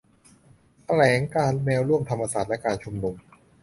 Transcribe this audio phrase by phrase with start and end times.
[0.85, 3.15] แถลงการณ์แนวร่วมธรรมศาสตร์และการชุมนุม